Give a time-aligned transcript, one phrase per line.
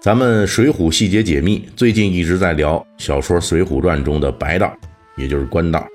[0.00, 4.74] 咱们《水浒细节解密》最近一直在聊小说《水浒传》中的白道，
[5.14, 5.86] 也就是官道。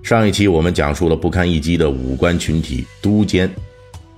[0.00, 3.50] 上一期我们讲述了不堪一击的武官群体都监，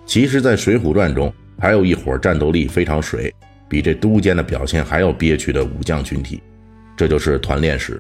[0.04, 3.34] 其实，在《水浒传》中还有一伙战斗力非常水，
[3.66, 6.42] 比这都监的表现还要憋屈的武将群体，
[6.94, 7.98] 这就是团练使。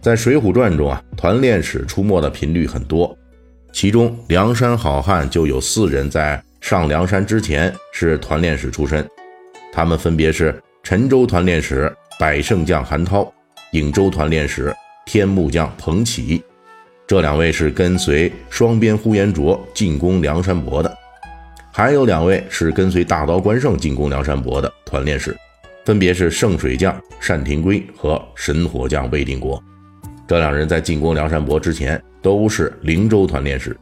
[0.00, 3.14] 在《水浒传》中啊，团练使出没的频率很多，
[3.70, 9.06] 其中梁山好汉就有四人在上梁山之前是团练使出身。
[9.74, 13.30] 他们分别是陈州团练使百胜将韩涛、
[13.72, 14.72] 颍州团练使
[15.04, 16.40] 天目将彭起，
[17.08, 20.88] 这两位是跟随双边呼延灼进攻梁山伯的；
[21.72, 25.36] 还有两位是跟随大刀关胜进攻梁山伯的团练使，
[25.84, 29.60] 分别是圣水将单廷圭和神火将魏定国。
[30.28, 33.76] 这两人在进攻梁山伯之前都是灵州团练使。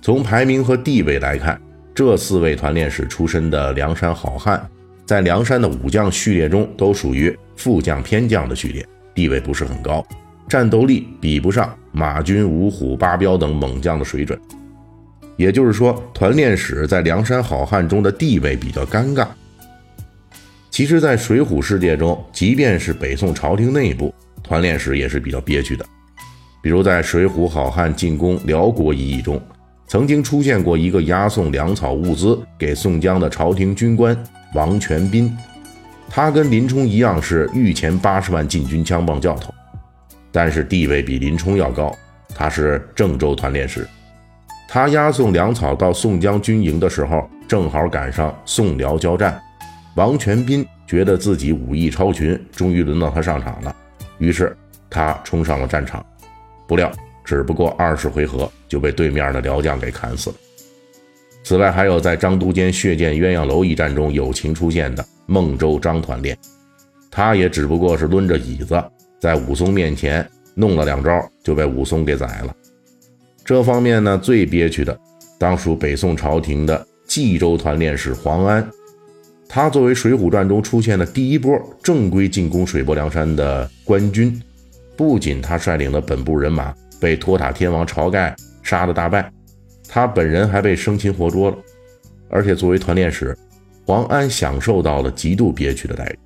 [0.00, 1.60] 从排名和地位来看，
[1.92, 4.64] 这四位团练使出身的梁山好汉。
[5.08, 10.06] 在梁山的武将序列中，都属于副将偏将的序列，地位不是很高，
[10.46, 14.38] 战斗力比不上马军、五虎、八彪等猛将的水准。
[15.38, 19.26] 也就是说，团练使在梁山好汉中的地位比较尴尬。
[20.68, 25.86] 其实，在水浒世界中，即便是北宋朝廷内部，团练使也是比较憋屈的。
[26.60, 29.40] 比如在《水浒好汉进攻辽国》一役中，
[29.86, 34.14] 曾经出现过一个押送粮草物资给宋江的朝廷军官。
[34.54, 35.36] 王全斌，
[36.08, 39.52] 他跟林冲一样是御前八十万禁军枪棒教头，
[40.32, 41.94] 但是地位比林冲要高。
[42.34, 43.86] 他是郑州团练使，
[44.68, 49.40] 他押送粮草到宋江军营的时候，正好赶上宋辽交战。
[49.96, 53.74] 王全斌觉得自己武艺超群，终于轮到他上场了，
[54.18, 54.56] 于是
[54.88, 56.04] 他冲上了战场，
[56.68, 56.92] 不料
[57.24, 60.36] 只不过二十回合就被对面的辽将给砍死了。
[61.48, 66.36] 此外，还有在张都监血溅鸳鸯楼一战中友情出现的孟州张团练，
[67.10, 68.78] 他也只不过是抡着椅子
[69.18, 72.54] 在武松面前弄了两招，就被武松给宰了。
[73.46, 74.94] 这方面呢，最憋屈的
[75.38, 78.68] 当属北宋朝廷的冀州团练使黄安，
[79.48, 84.38] 他作为《水浒传》中出现的第一波正规进攻水泊梁山的官军，
[84.94, 89.32] 不仅他率领的本部人马被托塔天王晁盖杀得大败。
[89.88, 91.56] 他本人还被生擒活捉了，
[92.28, 93.36] 而且作为团练使，
[93.86, 96.18] 黄安享受到了极度憋屈的待遇。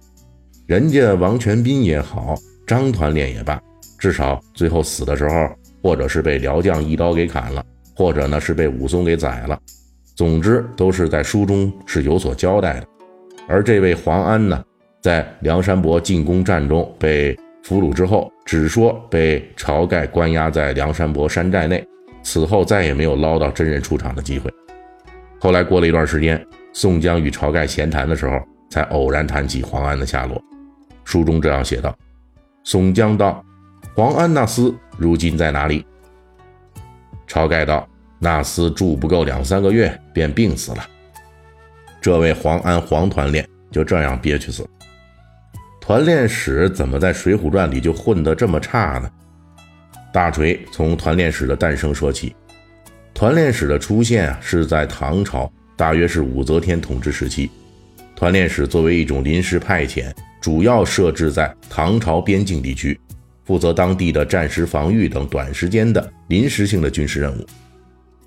[0.67, 2.35] 人家王全斌也好，
[2.67, 3.61] 张团练也罢，
[3.99, 5.49] 至少最后死的时候，
[5.83, 7.65] 或者是被辽将一刀给砍了，
[7.95, 9.59] 或者呢是被武松给宰了。
[10.17, 12.87] 总之都是在书中是有所交代的。
[13.49, 14.63] 而这位黄安呢，
[15.01, 21.85] 在梁山伯进攻战中被俘虏之后，只说被晁盖关押在梁山伯山寨内。
[22.23, 24.53] 此后再也没有捞到真人出场的机会。
[25.39, 28.41] 后来过了一段时间，宋江与晁盖闲谈的时候，
[28.71, 30.41] 才偶然谈起黄安的下落。
[31.05, 31.97] 书中这样写道
[32.63, 33.45] ：“宋江道，
[33.95, 35.85] 黄安那厮如今在哪里？”
[37.27, 37.89] 晁盖道
[38.21, 40.87] ：“那厮住不够两三个月，便病死了。”
[42.01, 44.69] 这位黄安黄团练就这样憋屈死了。
[45.81, 49.11] 团练使怎么在《水浒传》里就混得这么差呢？
[50.13, 52.37] 大锤从团练使的诞生说起，
[53.15, 57.51] 团练使的出现啊，是在唐朝，大约是武则天统治时期。
[58.15, 63.01] 团练使作为一种临时派遣，主要设置在唐朝边境地区，
[63.45, 67.47] 负责当地的战时防御等短时间的临时性的军事任务。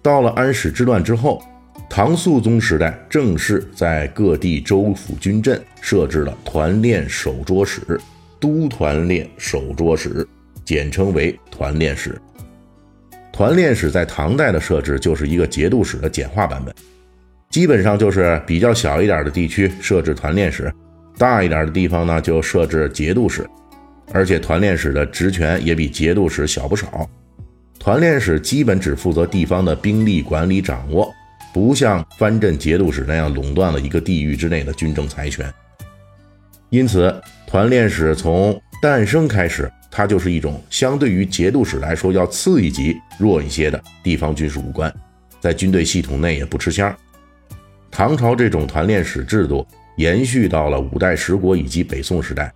[0.02, 1.42] 到了安史之乱之后，
[1.88, 7.82] 唐肃宗时代，正式在各地州府军镇设置了团练守捉使、
[8.40, 10.28] 都团练守捉使。
[10.66, 12.20] 简称为团练使。
[13.32, 16.74] 团练使在唐代的设置就是一个节度使的简化版本，
[17.50, 20.74] 基本上就是比较小一点的地区设置团练使，
[21.18, 23.46] 大一点的地方呢就设置节度使，
[24.14, 27.10] 而且团练使的职权也比节度使小不少。
[27.78, 31.14] 团练使基本只负责地方的兵力管理掌握，
[31.54, 35.46] 不像藩镇节度使那样垄断了一个地域之内的军政财权。
[36.70, 37.14] 因此，
[37.46, 39.70] 团练使从诞生开始。
[39.98, 44.94] 它就是一种相对于节度使来说要次一级、弱一些的地方军事武官，
[45.40, 46.94] 在军队系统内也不吃香。
[47.90, 49.66] 唐朝这种团练使制度
[49.96, 52.52] 延续到了五代十国以及北宋时代，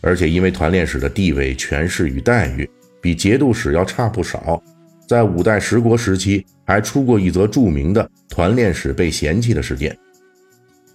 [0.00, 4.62] 而且因为团练使的地位、权势与待遇比节度使要差不少，
[5.08, 9.98] 在五代十国时期还出过一则著名的团练使被嫌弃的事件。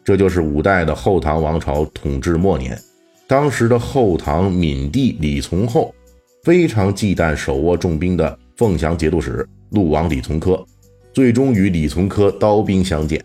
[0.05, 2.79] 这就是五代的后唐王朝统治末年，
[3.31, 5.95] 当时的后唐闵帝李从厚
[6.43, 10.61] 非常忌惮手握重兵的凤翔节度使陆王李从珂，
[11.13, 13.23] 最终与李从珂刀兵相见。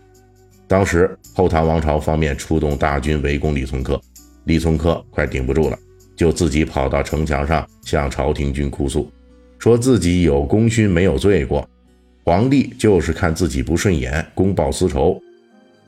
[0.65, 3.99] 当时后唐王朝方面出动大军围攻李从珂，
[4.45, 5.77] 李从珂快顶不住了，
[6.15, 9.11] 就自己跑到城墙上向朝廷军哭诉，
[9.59, 11.67] 说自己有功勋没有罪过，
[12.23, 15.21] 皇帝就是看自己不顺眼，公报私仇。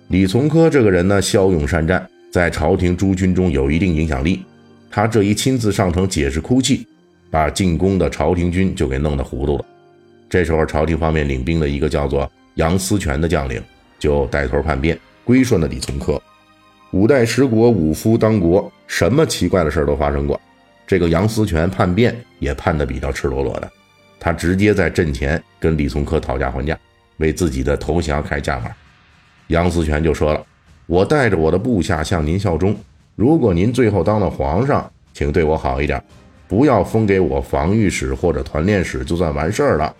[0.09, 4.43] 李从珂这个人呢，骁勇善战，在朝廷诸军中有一定影响力。
[4.91, 6.85] 他这一亲自上城解释哭泣，
[7.29, 9.65] 把进攻的朝廷军就给弄得糊涂了。
[10.29, 13.61] 这时候，朝廷方面领兵的一个叫做杨思权的将领，
[13.97, 16.21] 就带头叛变，归顺了李从珂。
[16.91, 20.39] 五代十国五夫当国，什么奇怪的事都发生过。
[20.87, 23.71] 这个杨思权叛变也叛得比较赤裸裸的，
[24.19, 26.75] 他直接在阵前跟李从珂讨价还价，
[27.17, 28.71] 为自己的投降开价码。
[29.47, 30.43] 杨思权就说了
[30.89, 32.75] ：“我带着我的部下向您效忠，
[33.15, 36.03] 如果您最后当了皇上，请对我好一点，
[36.47, 39.95] 不要封给我防御使或者团练使，就算完事儿了。”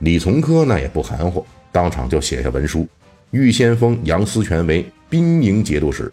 [0.00, 1.42] 李从珂呢也不含糊，
[1.72, 2.86] 当场就写下文书，
[3.30, 6.12] 预先封杨思权为兵营节度使。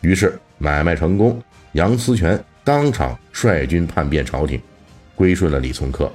[0.00, 1.38] 于是买卖成功，
[1.72, 4.58] 杨思权当场率军叛变朝廷，
[5.14, 6.10] 归顺了李从珂。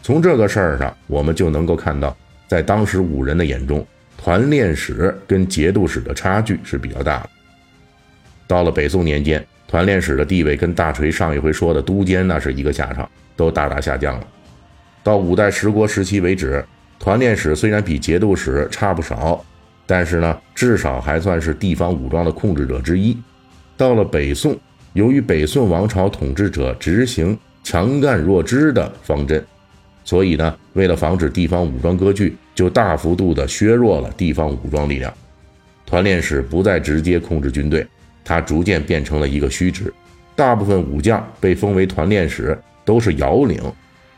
[0.00, 2.16] 从这个事儿上，我们就能够看到，
[2.46, 3.84] 在当时武人的眼中。
[4.24, 7.30] 团练使跟节度使的差距是比较大的。
[8.46, 13.06] 到了北宋年间，团练使的地位跟大锤上一回说的都监那是一个下场，
[13.36, 14.26] 都大大下降了。
[15.02, 16.64] 到五代十国时期为止，
[16.98, 19.44] 团练使虽然比节度使差不少，
[19.84, 23.14] 但是呢，至少还算是地方武装的控制者之一。
[23.76, 24.58] 到了北宋，
[24.94, 29.44] 由于北宋王朝统治者执行强干弱支的方针。
[30.04, 35.12] 所以呢，为了防止地方武装割据，就大幅度的削弱了地方武装力量。
[35.86, 37.86] 团练使不再直接控制军队，
[38.24, 39.92] 他逐渐变成了一个虚职。
[40.36, 43.60] 大部分武将被封为团练使都是遥领，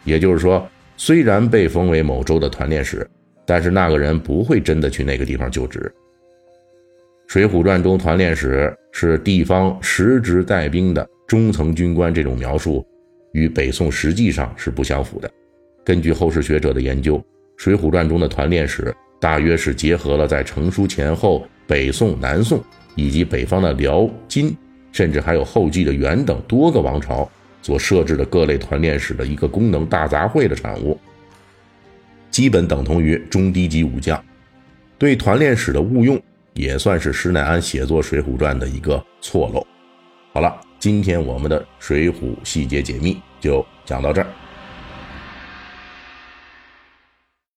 [0.05, 0.67] 也就是说，
[0.97, 3.09] 虽然被封为某州的团练使，
[3.45, 5.81] 但是那个人不会真的去那个地方就职。
[7.33, 12.87] 《水浒传》中团练使是地方实职带兵的中层军官，这种描述
[13.33, 15.31] 与北宋实际上是不相符的。
[15.87, 17.17] 根据后世学者的研究，
[17.57, 22.61] 《水浒传》中的团练使大约是结合了在成书前后、北宋、南宋
[22.97, 24.53] 以及北方的辽、金，
[24.91, 27.31] 甚至还有后继的元等多个王朝
[27.63, 30.99] 所设置的各类团练使的一个功能大杂烩的产物，
[32.33, 34.21] 基本等同于中低级武将。
[34.99, 36.21] 对团练使的误用，
[36.55, 39.65] 也算是施耐庵写作《水浒传》的一个错漏。
[40.33, 44.27] 好了，今天我们的《水浒细节解密》就讲到这儿。